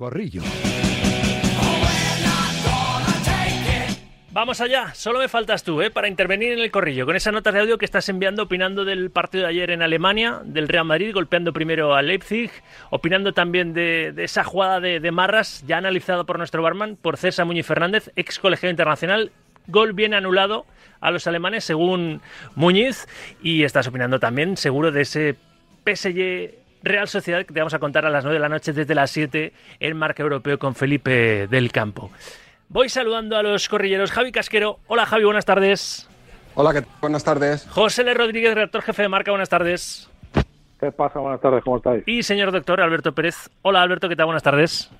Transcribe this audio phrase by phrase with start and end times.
[0.00, 0.40] Corrillo.
[4.32, 5.90] Vamos allá, solo me faltas tú, ¿eh?
[5.90, 9.10] Para intervenir en el corrillo, con esas notas de audio que estás enviando opinando del
[9.10, 12.50] partido de ayer en Alemania, del Real Madrid, golpeando primero a Leipzig,
[12.88, 17.66] opinando también de, esa jugada de, Marras, ya analizado por nuestro barman, por César Muñiz
[17.66, 19.32] Fernández, ex colegiado internacional,
[19.66, 20.64] gol bien anulado
[21.02, 22.22] a los alemanes según
[22.54, 23.06] Muñiz,
[23.42, 25.36] y estás opinando también, seguro, de ese
[25.84, 28.94] PSG Real Sociedad que te vamos a contar a las 9 de la noche desde
[28.94, 32.10] las 7 en Marca Europeo con Felipe del Campo.
[32.68, 34.12] Voy saludando a los corrilleros.
[34.12, 34.78] Javi Casquero.
[34.86, 36.08] Hola Javi, buenas tardes.
[36.54, 37.66] Hola, ¿qué buenas tardes.
[37.70, 38.14] José L.
[38.14, 40.10] Rodríguez, redactor jefe de Marca, buenas tardes.
[40.80, 41.18] ¿Qué pasa?
[41.18, 42.02] Buenas tardes, ¿cómo estáis?
[42.06, 43.50] Y señor doctor Alberto Pérez.
[43.62, 44.26] Hola Alberto, ¿qué tal?
[44.26, 44.90] Buenas tardes.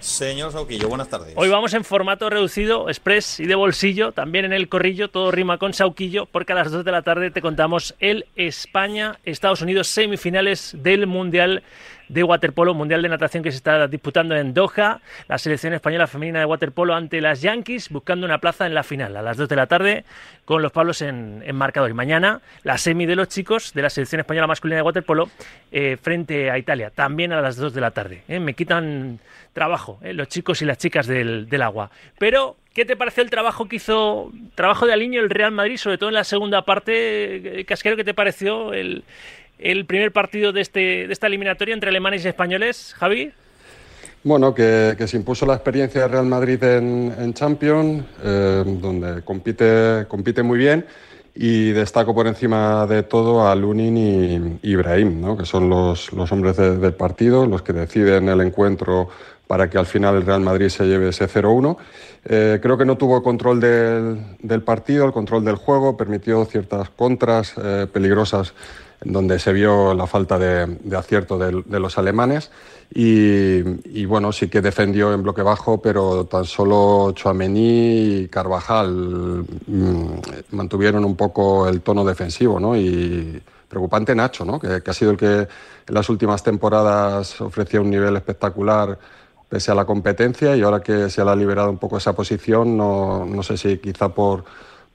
[0.00, 1.34] Señor Sauquillo, buenas tardes.
[1.36, 5.58] Hoy vamos en formato reducido, express y de bolsillo, también en el corrillo, todo rima
[5.58, 10.76] con Sauquillo, porque a las 2 de la tarde te contamos el España-Estados Unidos semifinales
[10.78, 11.64] del Mundial
[12.08, 15.00] de waterpolo, mundial de natación que se está disputando en Doha.
[15.28, 19.16] La selección española femenina de waterpolo ante las Yankees, buscando una plaza en la final
[19.16, 20.04] a las 2 de la tarde
[20.44, 21.90] con los Pablos en, marcador.
[21.90, 25.30] Y mañana la semi de los chicos de la selección española masculina de waterpolo
[25.70, 28.22] eh, frente a Italia, también a las 2 de la tarde.
[28.28, 28.40] ¿eh?
[28.40, 29.18] Me quitan
[29.52, 30.12] trabajo ¿eh?
[30.14, 31.90] los chicos y las chicas del, del agua.
[32.18, 35.98] Pero ¿Qué te pareció el trabajo que hizo, trabajo de Aliño el Real Madrid, sobre
[35.98, 37.64] todo en la segunda parte?
[37.66, 39.02] Casquero, ¿qué te pareció el,
[39.58, 43.32] el primer partido de, este, de esta eliminatoria entre alemanes y españoles, Javi?
[44.24, 50.42] Bueno, que, se impuso la experiencia de Real Madrid en, Champions, eh, donde compite, compite
[50.42, 50.84] muy bien
[51.40, 55.36] y destaco por encima de todo a Lunin y Ibrahim, ¿no?
[55.36, 59.08] que son los, los hombres del partido, los que deciden el encuentro
[59.46, 61.76] para que al final el Real Madrid se lleve ese 0-1.
[62.24, 66.90] Eh, creo que no tuvo control del, del, partido, el control del juego, permitió ciertas
[66.90, 68.52] contras eh, peligrosas
[69.04, 72.50] donde se vio la falta de, acierto de, los alemanes.
[72.90, 80.06] Y, bueno, sí que defendió en bloque bajo, pero tan solo Chouameni y Carvajal mm,
[80.52, 82.76] mantuvieron un poco el tono defensivo, ¿no?
[82.76, 84.58] Y preocupante Nacho, ¿no?
[84.58, 85.48] Que, ha sido el que en
[85.94, 88.98] las últimas temporadas ofrecía un nivel espectacular
[89.48, 92.76] pese a la competencia y ahora que se le ha liberado un poco esa posición,
[92.76, 94.44] no, no sé si quizá por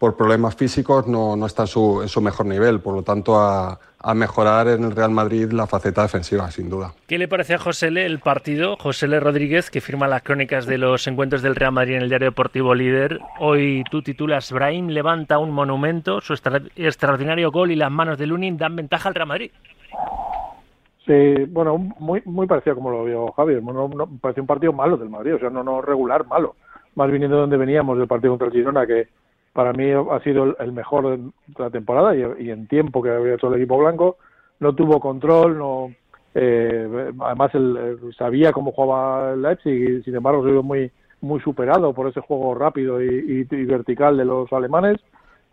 [0.04, 2.82] por problemas físicos no, no está en su, en su, mejor nivel.
[2.82, 6.92] Por lo tanto, a, a, mejorar en el Real Madrid la faceta defensiva, sin duda.
[7.08, 8.06] ¿Qué le parece a José L.
[8.06, 8.76] el partido?
[8.76, 9.18] José L.
[9.22, 12.76] Rodríguez, que firma las crónicas de los encuentros del Real Madrid en el diario deportivo
[12.76, 13.22] Líder.
[13.40, 18.58] Hoy tú titulas Brahim levanta un monumento, su extraordinario gol y las manos de Lunin
[18.58, 19.52] dan ventaja al Real Madrid.
[21.06, 23.62] Sí, bueno, muy, muy parecido como lo vio Javier.
[23.62, 26.58] Bueno, no, pareció un partido malo del Madrid, o sea, no, no regular, malo.
[26.96, 29.08] Más viniendo de donde veníamos del partido contra el Girona, que
[29.54, 33.48] para mí ha sido el mejor de la temporada y, en tiempo que había hecho
[33.48, 34.18] el equipo blanco.
[34.60, 35.92] No tuvo control, no
[36.36, 40.92] eh, además él, sabía cómo jugaba el Leipzig y sin embargo se vio muy
[41.22, 44.98] muy superado por ese juego rápido y, vertical de los alemanes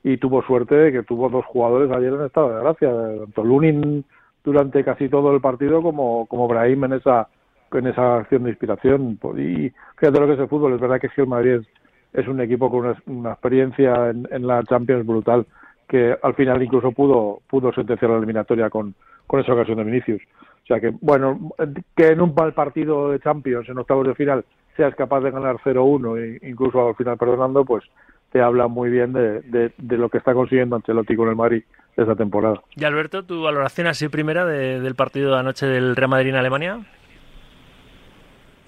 [0.02, 2.90] y tuvo suerte de que tuvo dos jugadores ayer en estado de gracia,
[3.20, 4.04] tanto Lunin
[4.42, 7.28] durante casi todo el partido como, como Brahim en esa
[7.72, 11.08] en esa acción de inspiración y fíjate lo que es el fútbol, es verdad que
[11.10, 11.66] si el Madrid es
[12.12, 15.46] es un equipo con una, experiencia en, la Champions brutal
[15.88, 18.94] que al final incluso pudo pudo sentenciar la eliminatoria con,
[19.26, 20.22] con esa ocasión de Vinicius.
[20.64, 21.50] O sea que, bueno,
[21.96, 24.44] que en un partido de Champions, en octavos de final,
[24.76, 27.84] seas capaz de ganar 0-1 e incluso al final perdonando, pues
[28.30, 29.40] te habla muy bien de,
[29.76, 31.64] de, lo que está consiguiendo Ancelotti con el Madrid
[31.96, 32.60] esta temporada.
[32.76, 36.80] Y Alberto, tu valoración así primera del partido de anoche del Real Madrid en Alemania.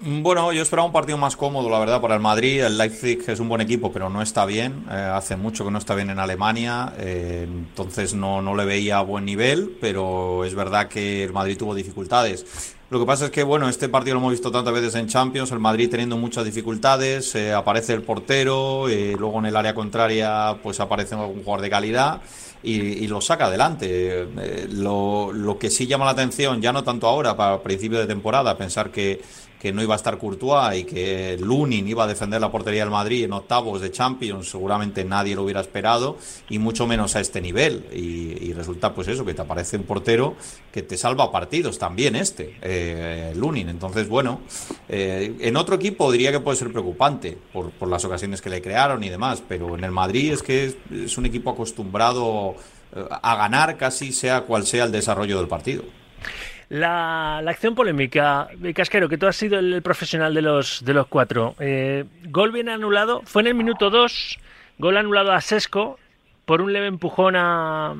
[0.05, 2.61] Bueno, yo esperaba un partido más cómodo, la verdad, para el Madrid.
[2.61, 4.83] El Leipzig es un buen equipo, pero no está bien.
[4.91, 8.99] Eh, hace mucho que no está bien en Alemania, eh, entonces no, no le veía
[8.99, 12.75] buen nivel, pero es verdad que el Madrid tuvo dificultades.
[12.89, 15.53] Lo que pasa es que, bueno, este partido lo hemos visto tantas veces en Champions,
[15.53, 20.81] el Madrid teniendo muchas dificultades, eh, aparece el portero, luego en el área contraria pues
[20.81, 22.21] aparece un jugador de calidad
[22.61, 24.27] y, lo saca adelante.
[24.69, 28.57] lo, lo que sí llama la atención, ya no tanto ahora, para principio de temporada,
[28.57, 29.21] pensar que
[29.63, 32.91] que no iba a estar Courtois y que Lunin iba a defender la portería del
[32.91, 36.17] Madrid en octavos de Champions, seguramente nadie lo hubiera esperado,
[36.49, 37.85] y mucho menos a este nivel.
[37.93, 40.35] Y, resulta pues eso, que te aparece un portero
[40.69, 43.69] que te salva partidos también este, eh, Lunin.
[43.69, 44.41] Entonces, bueno,
[44.89, 48.61] eh, en otro equipo diría que puede ser preocupante por, por, las ocasiones que le
[48.61, 52.55] crearon y demás, pero en el Madrid es que es un equipo acostumbrado
[52.93, 55.83] eh, a ganar casi sea cual sea el desarrollo del partido.
[56.73, 61.53] La, acción polémica, Casquero, que tú has sido el, profesional de los, de los cuatro.
[61.59, 64.39] Eh, gol bien anulado, fue en el minuto 2,
[64.79, 65.99] gol anulado a Sesco
[66.45, 67.93] por un leve empujón a,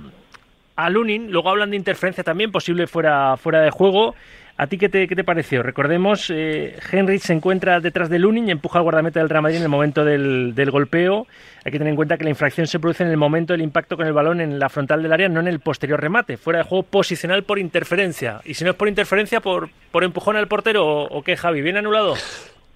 [0.76, 1.32] a Lunin.
[1.32, 4.16] Luego hablan de interferencia también, posible fuera, fuera de juego.
[4.56, 5.64] ¿A ti qué te, qué te pareció?
[5.64, 9.58] Recordemos, eh, Henry se encuentra detrás de Lunin y empuja al guardameta del Real Madrid
[9.58, 11.26] en el momento del, del, golpeo.
[11.66, 13.98] Hay que tener en cuenta que la infracción se produce en el momento del impacto
[13.98, 16.38] con el balón en la frontal del área, no en el posterior remate.
[16.38, 18.42] Fuera de juego posicional por interferencia.
[18.46, 21.62] Y si no es por interferencia, por, por empujón al portero o, o qué, Javi,
[21.64, 22.14] ¿bien anulado?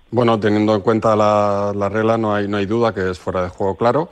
[0.10, 3.44] Bueno, teniendo en cuenta la, la regla, no hay, no hay duda que es fuera
[3.44, 4.10] de juego claro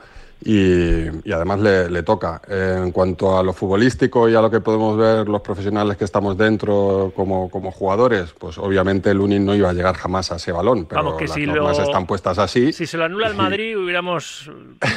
[0.48, 2.40] y, y además le, le toca.
[2.48, 6.04] Eh, en cuanto a lo futbolístico y a lo que podemos ver los profesionales que
[6.04, 10.36] estamos dentro como, como jugadores, pues obviamente el Unin no iba a llegar jamás a
[10.36, 12.72] ese balón, pero Vamos, que las si normas lo- están puestas así.
[12.72, 14.50] Si se lo anula el Madrid, hubiéramos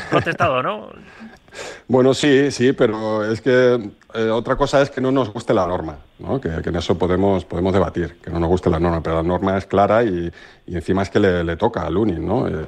[0.10, 0.90] protestado, ¿no?
[1.88, 5.66] Bueno, sí, sí, pero es que eh, otra cosa es que no nos guste la
[5.66, 6.40] norma, ¿no?
[6.40, 9.24] que, que en eso podemos, podemos debatir, que no nos guste la norma, pero la
[9.24, 10.32] norma es clara y,
[10.68, 12.48] y encima es que le, le toca al Lunin, ¿no?
[12.48, 12.68] Eh,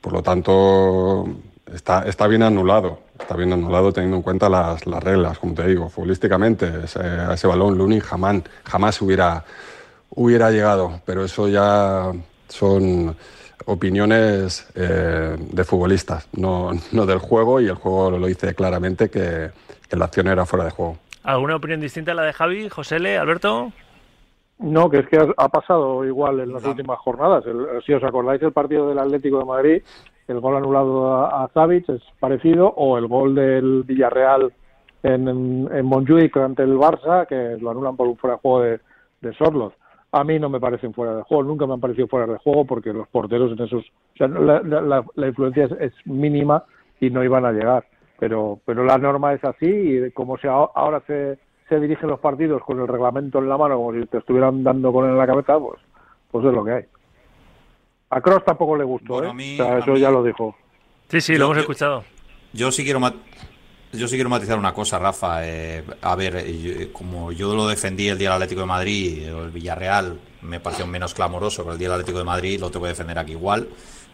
[0.00, 1.26] por lo tanto,
[1.74, 5.66] está, está bien anulado, está bien anulado teniendo en cuenta las, las reglas, como te
[5.66, 7.00] digo, futbolísticamente, ese,
[7.32, 9.44] ese balón Lunin jamás, jamás hubiera,
[10.10, 12.12] hubiera llegado, pero eso ya
[12.48, 13.16] son
[13.66, 19.50] opiniones eh, de futbolistas, no, no del juego, y el juego lo dice claramente que,
[19.88, 20.98] que la acción era fuera de juego.
[21.22, 23.72] ¿Alguna opinión distinta a la de Javi, José L., Alberto?
[24.58, 27.44] No, que es que ha, ha pasado igual en las últimas jornadas.
[27.46, 29.82] El- si os acordáis el partido del Atlético de Madrid,
[30.28, 34.52] el gol anulado a, a es parecido, o el gol del Villarreal
[35.02, 38.80] en, en, Montjuic ante el Barça, que lo anulan por un fuera de juego de,
[39.20, 39.74] de Sorloth.
[40.12, 42.64] A mí no me parecen fuera de juego, nunca me han parecido fuera de juego
[42.64, 43.84] porque los porteros en esos...
[43.84, 46.64] O sea, la influencia es, es mínima
[47.00, 47.84] y no iban a llegar.
[48.18, 51.38] Pero, pero la norma es así y como se, ahora se,
[51.68, 54.92] se dirigen los partidos con el reglamento en la mano, como si te estuvieran dando
[54.92, 55.80] con él en la cabeza, pues,
[56.30, 56.84] pues es lo que hay.
[58.16, 59.30] A Cross tampoco le gustó, Bueno, ¿eh?
[59.30, 60.54] a mí- o sea, a eso mí- ya lo dijo.
[61.10, 62.04] Sí, sí, Yo- lo hemos yo- escuchado.
[62.52, 63.16] Yo sí quiero mat-
[63.92, 65.38] yo sí quiero matizar una cosa, Rafa.
[65.46, 69.34] Eh, a ver, eh, yo- como yo lo defendí el día del Atlético de Madrid,
[69.34, 72.70] o el Villarreal me pareció menos clamoroso que el día del Atlético de Madrid, lo
[72.70, 73.68] te voy a defender aquí igual.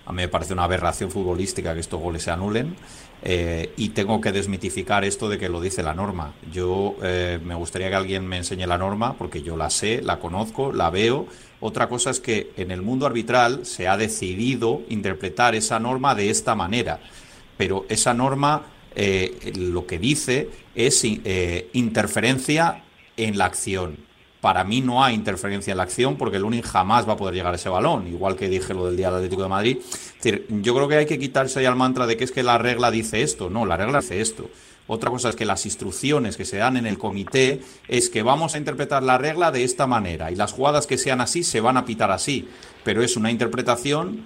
[0.07, 2.75] A mí me parece una aberración futbolística que estos goles se anulen.
[3.23, 6.35] Eh, y tengo que desmitificar esto de que lo dice la norma.
[6.53, 10.19] Yo eh, me gustaría que alguien me enseñe la norma, porque yo la sé, la
[10.19, 11.27] conozco, la veo.
[11.61, 16.31] Otra cosa es que en el mundo arbitral se ha decidido interpretar esa norma de
[16.31, 17.01] esta manera
[17.61, 18.63] pero esa norma
[18.97, 21.05] eh, lo que dice es
[21.75, 22.85] interferencia
[23.19, 23.99] en la acción.
[24.41, 27.35] Para mí no hay interferencia en la acción porque el Lunin jamás va a poder
[27.35, 29.79] llegar a ese balón, igual que dije lo del día del Atlético de Madrid.
[29.81, 32.43] Es decir, yo creo que hay que quitarse ya el mantra de que es que
[32.43, 33.51] la regla dice esto.
[33.51, 34.49] No, la regla dice esto.
[34.87, 38.55] Otra cosa es que las instrucciones que se dan en el comité es que vamos
[38.55, 41.77] a interpretar la regla de esta manera y las jugadas que sean así se van
[41.77, 42.49] a pitar así.
[42.83, 44.25] Pero es una interpretación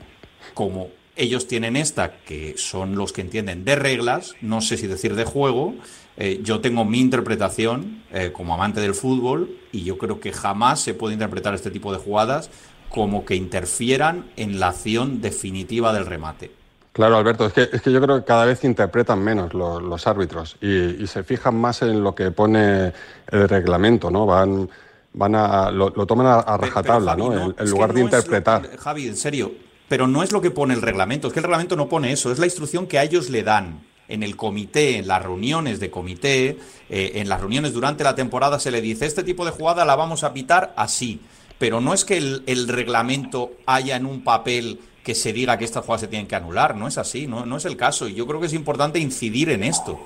[0.55, 5.15] como ellos tienen esta, que son los que entienden de reglas, no sé si decir
[5.15, 5.75] de juego,
[6.17, 10.81] eh, yo tengo mi interpretación eh, como amante del fútbol y yo creo que jamás
[10.81, 12.51] se puede interpretar este tipo de jugadas
[12.91, 16.51] como que interfieran en la acción definitiva del remate.
[16.93, 20.07] Claro, Alberto, es que, es que yo creo que cada vez interpretan menos lo- los
[20.07, 22.93] árbitros y, y se fijan más en lo que pone
[23.33, 24.27] el reglamento, ¿no?
[24.27, 24.71] Van,
[25.13, 27.55] van a, lo, lo toman a, a rajatabla, pero, Javi, ¿no?
[27.59, 28.77] En, lugar de no es lo- interpretar.
[28.79, 29.53] Javi, en serio,
[29.89, 32.33] pero no es lo que pone el reglamento, es que el reglamento no pone eso,
[32.33, 33.81] es la instrucción que a ellos le dan.
[34.07, 36.59] En el comité, en las reuniones de comité,
[36.91, 39.97] eh, en las reuniones durante la temporada se le dice, este tipo de jugada la
[39.97, 41.23] vamos a pitar así.
[41.59, 45.85] Pero no es que el, reglamento haya en un papel que se diga que estas
[45.85, 48.07] jugadas se tienen que anular, no es así, no, no es el caso.
[48.07, 49.99] Y yo creo que es importante incidir en esto.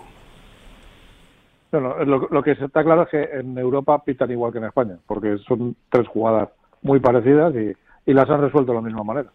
[1.72, 5.38] Bueno, lo, que está claro es que en Europa pitan igual que en España, porque
[5.38, 6.50] son tres jugadas
[6.82, 7.52] muy parecidas
[8.06, 9.30] y las han resuelto de la misma manera.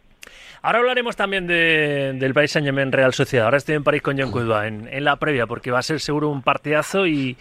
[0.61, 3.45] Ahora hablaremos también de- del Paris Saint Germain Real Sociedad.
[3.45, 5.99] Ahora estoy en París con John Cuidva en, en la previa, porque va a ser
[5.99, 7.35] seguro un partidazo y,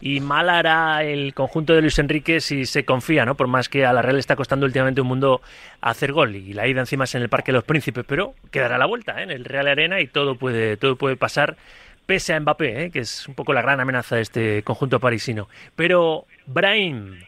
[0.00, 3.34] y mal hará el conjunto de Luis Enrique si se confía, ¿no?
[3.34, 5.40] Por más que a la Real le está costando últimamente un mundo
[5.80, 8.76] hacer gol y la ida encima es en el Parque de los Príncipes, pero quedará
[8.76, 9.22] la vuelta ¿eh?
[9.22, 11.56] en el Real Arena y todo puede, todo puede pasar
[12.04, 12.90] pese a Mbappé, ¿eh?
[12.90, 15.48] que es un poco la gran amenaza de este conjunto parisino.
[15.76, 17.20] Pero Brahim,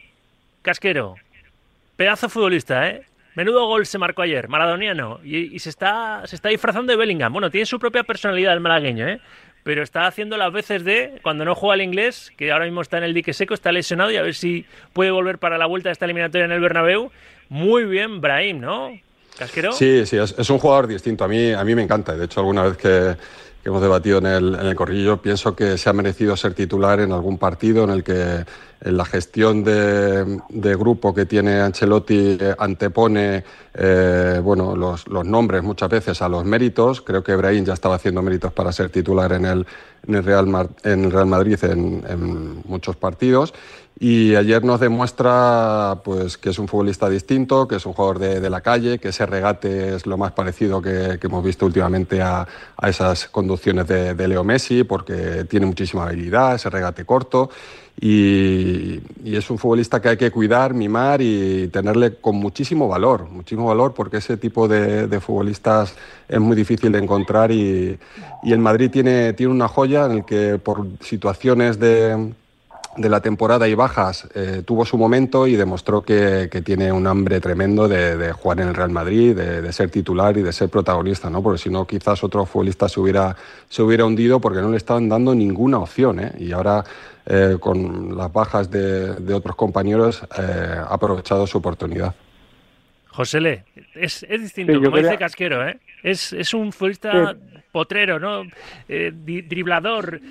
[0.61, 1.15] Casquero,
[1.97, 3.01] pedazo futbolista, ¿eh?
[3.39, 7.31] Menudo gol se marcó ayer, maradoniano, y, se está se está disfrazando de Bellingham.
[7.31, 9.21] Bueno, tiene su propia personalidad el malagueño, ¿eh?
[9.63, 12.97] Pero está haciendo las veces de cuando no juega al inglés, que ahora mismo está
[12.97, 15.87] en el dique seco, está lesionado y a ver si puede volver para la vuelta
[15.87, 17.13] de esta eliminatoria en el Bernabéu.
[17.47, 18.91] Muy bien, Brahim, ¿no?
[19.37, 19.71] Casquero.
[19.71, 21.23] Sí, sí, es, es un jugador distinto.
[21.23, 22.17] A mí, a mí me encanta.
[22.17, 23.15] De hecho, alguna vez que,
[23.61, 26.99] que hemos debatido en el, en el corrillo, pienso que se ha merecido ser titular
[26.99, 28.45] en algún partido en el que
[28.81, 35.25] en la gestión de, de grupo que tiene Ancelotti eh, antepone eh, bueno, los, los
[35.25, 37.01] nombres muchas veces a los méritos.
[37.01, 39.67] Creo que Brahim ya estaba haciendo méritos para ser titular en el,
[40.07, 43.53] en el, Real, Mar- en el Real Madrid en, en muchos partidos.
[44.01, 48.49] Y ayer nos demuestra pues, que es un futbolista distinto, que es un jugador de,
[48.49, 52.47] la calle, que ese regate es lo más parecido que, hemos visto últimamente a,
[52.81, 57.49] esas conducciones de, Leo Messi, porque tiene muchísima habilidad, ese regate corto.
[57.99, 63.65] Y, es un futbolista que hay que cuidar, mimar y tenerle con muchísimo valor, muchísimo
[63.65, 65.93] valor porque ese tipo de, futbolistas
[66.29, 67.99] es muy difícil de encontrar y,
[68.43, 72.31] y el Madrid tiene, tiene una joya en el que por situaciones de,
[72.99, 77.39] de la temporada y bajas eh, tuvo su momento y demostró que, tiene un hambre
[77.39, 81.41] tremendo de, jugar en el Real Madrid, de, ser titular y de ser protagonista, ¿no?
[81.41, 83.35] Porque si no, quizás otro futbolista se hubiera,
[83.69, 86.33] se hubiera hundido porque no le estaban dando ninguna opción, ¿eh?
[86.37, 86.83] Y ahora,
[87.25, 92.13] eh, con las bajas de, otros compañeros, ha aprovechado su oportunidad.
[93.19, 95.77] José Le, es, distinto, como dice Casquero, ¿eh?
[96.03, 97.35] Es, es un futbolista
[97.69, 98.43] potrero, ¿no?
[98.87, 100.21] Eh, driblador,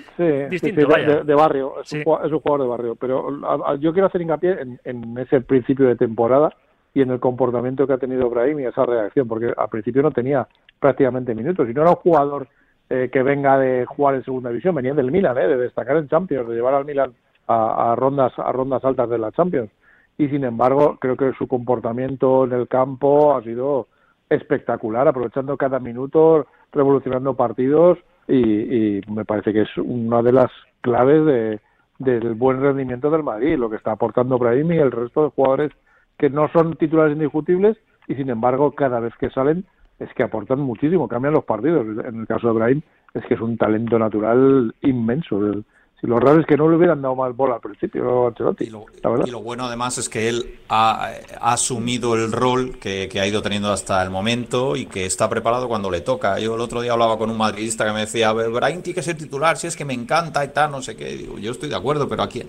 [0.49, 2.95] distinto, de, barrio, es un, jugador, de barrio.
[2.95, 6.51] Pero yo quiero hacer hincapié en, ese principio de temporada
[6.91, 10.09] y en el comportamiento que ha tenido Brahim y esa reacción, porque al principio no
[10.09, 10.47] tenía
[10.79, 12.47] prácticamente minutos y no era un jugador
[12.89, 15.47] eh, que venga de jugar en segunda división, venía del Milan, ¿eh?
[15.47, 17.13] de destacar en Champions, de llevar al Milan
[17.45, 19.69] a, rondas a rondas altas de la Champions.
[20.19, 23.87] Y sin embargo, creo que su comportamiento en el campo ha sido
[24.29, 27.97] espectacular, aprovechando cada minuto, revolucionando partidos
[28.27, 31.59] y, me parece que es una de las claves de,
[31.99, 35.71] del buen rendimiento del Madrid, lo que está aportando Brahim y el resto de jugadores
[36.17, 37.77] que no son titulares indiscutibles
[38.09, 39.63] y sin embargo cada vez que salen
[39.99, 41.87] es que aportan muchísimo, cambian los partidos.
[42.05, 42.81] En el caso de Brahim
[43.13, 45.39] es que es un talento natural inmenso.
[45.99, 48.65] Si lo raro es que no le hubieran dado más bola al principio a Ancelotti.
[48.65, 53.69] Y lo, bueno además es que él ha, asumido el rol que, ha ido teniendo
[53.71, 56.39] hasta el momento y que está preparado cuando le toca.
[56.39, 59.17] Yo el otro día hablaba con un madridista que me decía, Brian tiene que ser
[59.17, 61.17] titular, si es que me encanta y tal, no sé qué.
[61.17, 62.43] Digo, yo estoy de acuerdo, pero aquí,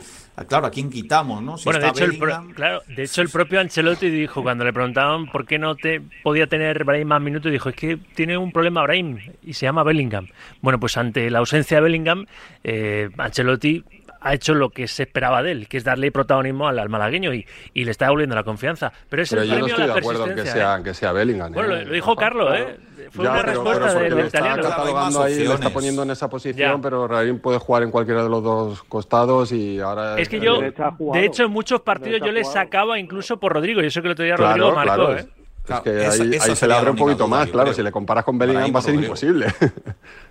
[0.47, 1.42] claro, ¿a quién quitamos?
[1.42, 1.57] ¿no?
[1.64, 2.19] bueno, de hecho, el
[2.54, 6.47] claro, de hecho, el propio Ancelotti dijo, cuando le preguntaban por qué no te podía
[6.47, 10.28] tener Brahim más minutos, dijo, es que tiene un problema Brahim y se llama Bellingham.
[10.61, 12.26] Bueno, pues ante la ausencia de Bellingham,
[12.62, 13.85] eh, Ancelotti Ancelotti
[14.21, 17.47] ha hecho lo que se esperaba de él, que es darle protagonismo al, malagueño y,
[17.75, 18.93] le está devolviendo la confianza.
[19.09, 20.83] Pero, es yo no estoy de acuerdo en que sea, ¿eh?
[20.83, 21.53] que sea Bellingham.
[21.53, 22.77] Bueno, lo, dijo Carlos, ¿eh?
[23.11, 24.63] Fue una respuesta del italiano.
[24.63, 28.23] Está catalogando ahí, le está poniendo en esa posición, pero Raín puede jugar en cualquiera
[28.23, 30.19] de los dos costados y ahora...
[30.19, 33.87] Es que yo, de hecho, en muchos partidos yo le sacaba incluso por Rodrigo, y
[33.87, 35.27] eso que lo tenía Rodrigo marcó, ¿eh?
[35.69, 38.37] Es que ahí, ahí se le abre un poquito más, claro, si le comparas con
[38.37, 39.47] Bellingham va a ser imposible.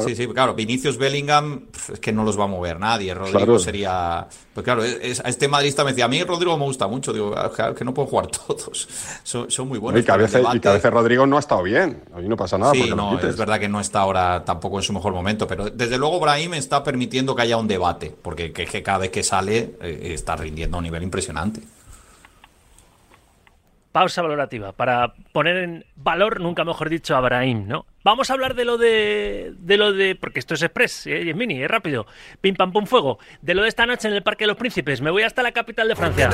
[0.00, 3.14] Sí, sí, claro, Vinicius Bellingham es que no los va a mover nadie.
[3.14, 4.26] Rodrigo sería.
[4.52, 7.12] Pues claro, es, a este madridista me decía, a mí Rodrigo me gusta mucho.
[7.12, 8.88] Digo, ah, claro, que no puedo jugar todos.
[9.22, 10.02] Son, muy buenos.
[10.02, 12.02] Y que, a veces, Rodrigo no ha estado bien.
[12.14, 12.72] Hoy no pasa nada.
[12.72, 15.46] Sí, no, es verdad que no está ahora tampoco en su mejor momento.
[15.46, 18.14] Pero desde luego, Brahim está permitiendo que haya un debate.
[18.20, 21.60] Porque que, cada vez que sale eh, está rindiendo a un nivel impresionante
[23.96, 27.86] pausa valorativa para poner en valor, nunca mejor dicho, a Brahim, ¿no?
[28.04, 31.30] Vamos a hablar de lo de, de lo de, porque esto es express, ¿eh?
[31.30, 32.06] es mini, es rápido,
[32.42, 35.00] pim pam pum fuego, de lo de esta noche en el Parque de los Príncipes.
[35.00, 36.28] Me voy hasta la capital de Francia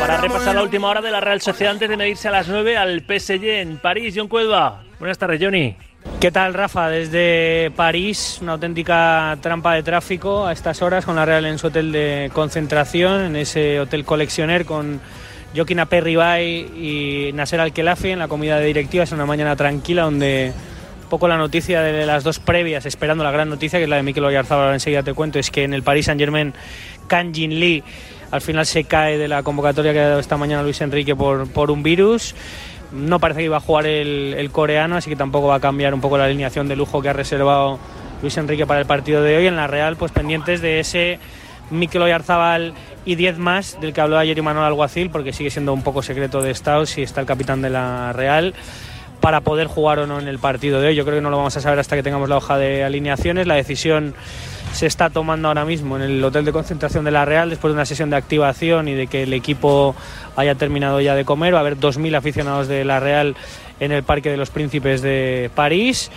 [0.00, 2.76] para repasar la última hora de la Real Sociedad antes de medirse a las 9
[2.76, 4.12] al PSG en París.
[4.16, 5.76] John Cuelva, buenas tardes, Johnny.
[6.18, 6.88] ¿Qué tal, Rafa?
[6.88, 11.68] Desde París, una auténtica trampa de tráfico a estas horas con la Real en su
[11.68, 15.00] hotel de concentración, en ese hotel coleccioner con
[15.54, 19.04] Joaquín Aperribay y Nasser Al-Khelafi en la comida de directiva.
[19.04, 20.52] Es una mañana tranquila donde
[21.08, 24.02] poco la noticia de las dos previas, esperando la gran noticia, que es la de
[24.02, 26.52] Mikel Oyarzábal, enseguida te cuento, es que en el Paris Saint-Germain,
[27.06, 27.82] Kang Jin Lee
[28.30, 31.50] al final se cae de la convocatoria que ha dado esta mañana Luis Enrique por,
[31.50, 32.34] por un virus.
[32.92, 35.94] No parece que iba a jugar el, el, coreano, así que tampoco va a cambiar
[35.94, 37.78] un poco la alineación de lujo que ha reservado
[38.22, 39.46] Luis Enrique para el partido de hoy.
[39.46, 41.18] En la Real, pues pendientes de ese
[41.70, 45.82] Mikel Oyarzábal y 10 más del que habló ayer Manuel Alguacil, porque sigue siendo un
[45.82, 48.54] poco secreto de Estado si está el capitán de la Real
[49.20, 50.94] para poder jugar o no en el partido de hoy.
[50.94, 53.46] Yo creo que no lo vamos a saber hasta que tengamos la hoja de alineaciones.
[53.46, 54.14] La decisión
[54.72, 57.74] se está tomando ahora mismo en el hotel de concentración de la Real después de
[57.74, 59.96] una sesión de activación y de que el equipo
[60.36, 61.54] haya terminado ya de comer.
[61.54, 63.34] Va a haber 2.000 aficionados de la Real
[63.80, 66.10] en el Parque de los Príncipes de París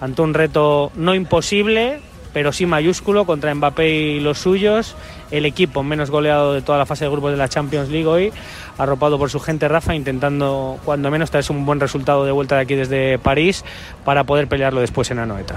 [0.00, 2.00] ante un reto no imposible,
[2.38, 4.94] pero sí mayúsculo contra Mbappé y los suyos.
[5.32, 8.32] El equipo menos goleado de toda la fase de grupos de la Champions League hoy,
[8.78, 12.60] arropado por su gente Rafa, intentando cuando menos traerse un buen resultado de vuelta de
[12.60, 13.64] aquí desde París
[14.04, 15.56] para poder pelearlo después en Anoeta.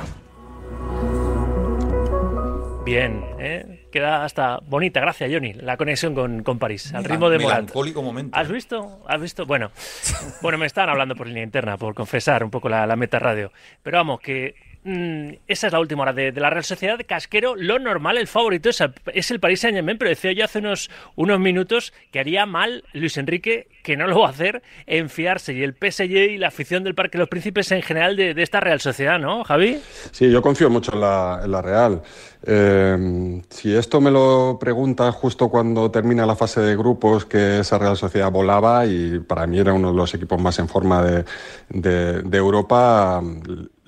[2.84, 3.86] Bien, ¿eh?
[3.92, 7.72] queda hasta bonita, gracias Johnny, la conexión con, con París, al ritmo de Morant.
[7.94, 8.36] momento.
[8.36, 9.04] ¿Has visto?
[9.08, 9.46] ¿Has visto?
[9.46, 9.70] Bueno,
[10.42, 13.52] bueno, me estaban hablando por línea interna, por confesar un poco la, la meta radio.
[13.84, 17.00] Pero vamos, que mm, esa es la última hora de, la Real Sociedad.
[17.08, 20.90] Casquero, lo normal, el favorito es, el Paris Saint Germain, pero decía yo hace unos,
[21.16, 25.54] unos minutos que haría mal Luis Enrique, que no lo va a hacer, en fiarse.
[25.54, 28.60] Y el PSG y la afición del Parque de los Príncipes en general de, esta
[28.60, 29.80] Real Sociedad, ¿no, Javi?
[30.12, 32.02] Sí, yo confío mucho en la, en la Real.
[32.44, 37.78] Eh, si esto me lo pregunta justo cuando termina la fase de grupos, que esa
[37.78, 41.24] Real Sociedad volaba y para mí era uno de los equipos más en forma de,
[41.70, 43.22] de, Europa,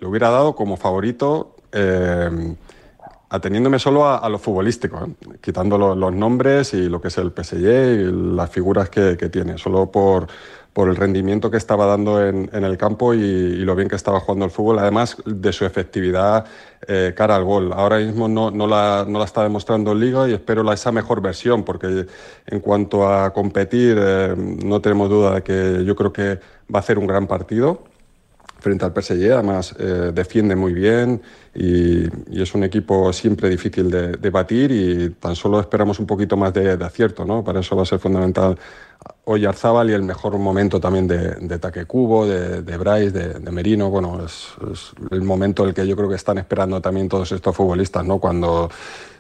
[0.03, 1.55] le hubiera dado como favorito.
[1.71, 2.55] Eh,
[3.29, 5.37] ateniéndome solo a, lo futbolístico, ¿eh?
[5.41, 9.91] quitando los nombres y lo que es el PSG y las figuras que, tiene, solo
[9.91, 10.27] por,
[10.75, 14.51] el rendimiento que estaba dando en, el campo y, lo bien que estaba jugando el
[14.51, 16.45] fútbol, además de su efectividad
[16.87, 17.73] eh, cara al gol.
[17.73, 20.91] Ahora mismo no, no, la, no, la, está demostrando en liga y espero la, esa
[20.91, 22.05] mejor versión, porque
[22.45, 26.35] en cuanto a competir, eh, no tenemos duda de que yo creo que
[26.71, 27.92] va a hacer un gran partido
[28.63, 31.21] frente al PSG, además eh, defiende muy bien
[31.53, 32.05] y,
[32.41, 36.71] es un equipo siempre difícil de, batir y tan solo esperamos un poquito más de,
[36.83, 37.43] acierto, ¿no?
[37.43, 38.57] Para eso va a ser fundamental
[39.25, 43.51] hoy Arzábal y el mejor momento también de, de Taque Cubo, de, de Bryce, de,
[43.51, 44.47] Merino, bueno, es,
[45.11, 48.19] el momento el que yo creo que están esperando también todos estos futbolistas, ¿no?
[48.19, 48.69] Cuando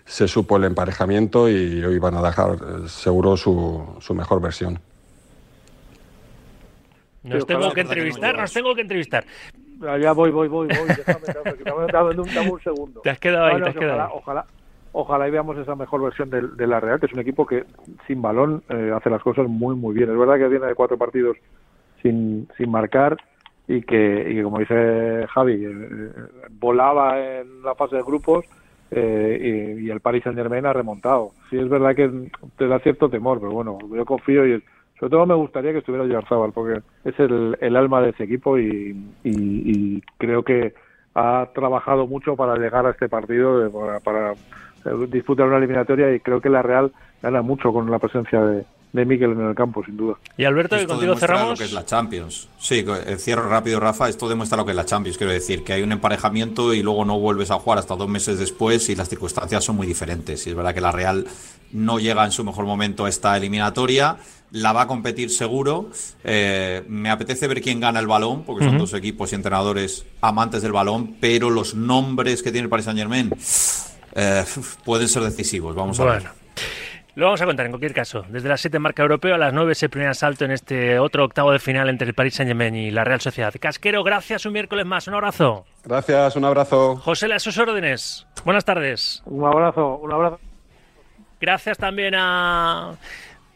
[0.05, 4.79] se supo el emparejamiento y hoy van a dejar eh, seguro su, su mejor versión.
[7.23, 9.23] Nos tengo que entrevistar, nos tengo que entrevistar.
[9.79, 10.87] Ya voy, voy, voy, voy.
[10.87, 13.01] Déjame, dame, un segundo.
[13.01, 14.45] Te has quedado ahí, te has quedado ojalá,
[14.91, 17.65] ojalá, y veamos esa mejor versión de, la Real, que es un equipo que
[18.07, 20.09] sin balón eh, hace las cosas muy, muy bien.
[20.11, 21.37] Es verdad que viene de cuatro partidos
[22.01, 23.17] sin, sin marcar
[23.67, 26.11] y que, y como dice Javi, eh, eh,
[26.51, 28.45] volaba en la fase de grupos
[28.91, 31.31] y, y, el Paris Saint Germain ha remontado.
[31.49, 34.63] Sí es verdad que te da cierto temor, pero bueno, yo confío y
[35.03, 38.57] sobre todo me gustaría que estuviera Yarzábal, porque es el, el, alma de ese equipo
[38.57, 38.95] y,
[39.25, 40.73] y, creo que
[41.13, 44.33] ha trabajado mucho para llegar a este partido, para, para
[45.07, 49.05] disputar una eliminatoria y creo que la Real gana mucho con la presencia de, de
[49.05, 50.15] Miguel en el campo, sin duda.
[50.37, 51.49] Y Alberto, que contigo cerramos.
[51.49, 52.47] Lo que es la Champions.
[52.57, 54.07] Sí, eh, cierro rápido, Rafa.
[54.07, 55.17] Esto demuestra lo que es la Champions.
[55.17, 58.39] Quiero decir que hay un emparejamiento y luego no vuelves a jugar hasta dos meses
[58.39, 60.47] después y las circunstancias son muy diferentes.
[60.47, 61.25] Y es verdad que la Real
[61.73, 64.17] no llega en su mejor momento a esta eliminatoria.
[64.53, 65.89] La va a competir seguro.
[66.23, 70.61] Eh, me apetece ver quién gana el balón, porque son dos equipos y entrenadores amantes
[70.61, 73.31] del balón, pero los nombres que tiene el Paris Saint Germain
[74.13, 74.45] eh,
[74.85, 75.75] pueden ser decisivos.
[75.75, 76.23] Vamos a ver.
[77.15, 78.25] Lo vamos a contar en cualquier caso.
[78.29, 81.25] Desde las 7 marca europeo, a las 9 es el primer asalto en este otro
[81.25, 83.53] octavo de final entre el Paris Saint-Germain y la Real Sociedad.
[83.59, 85.07] Casquero, gracias un miércoles más.
[85.07, 85.65] Un abrazo.
[85.83, 86.95] Gracias, un abrazo.
[86.97, 88.25] José, a sus órdenes.
[88.45, 89.21] Buenas tardes.
[89.25, 90.39] Un abrazo, un abrazo.
[91.39, 92.95] Gracias también a.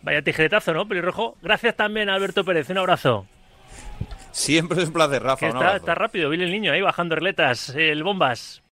[0.08, 0.88] Vaya tijeretazo, ¿no?
[0.88, 1.36] Pelirrojo.
[1.42, 2.70] Gracias también a Alberto Pérez.
[2.70, 3.26] Un abrazo.
[4.32, 5.48] Siempre es un placer, Rafa.
[5.48, 7.76] está, está rápido, Vile el niño ahí bajando regletas.
[7.76, 8.64] El bombas.